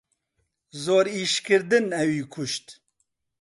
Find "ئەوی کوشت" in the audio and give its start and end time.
1.97-2.65